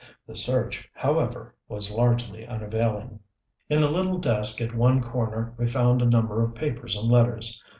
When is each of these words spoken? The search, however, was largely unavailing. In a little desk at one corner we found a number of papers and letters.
The 0.25 0.35
search, 0.35 0.89
however, 0.95 1.53
was 1.67 1.91
largely 1.93 2.43
unavailing. 2.47 3.19
In 3.69 3.83
a 3.83 3.91
little 3.91 4.17
desk 4.17 4.59
at 4.59 4.73
one 4.73 4.99
corner 4.99 5.53
we 5.59 5.67
found 5.67 6.01
a 6.01 6.07
number 6.09 6.43
of 6.43 6.55
papers 6.55 6.97
and 6.97 7.07
letters. 7.07 7.61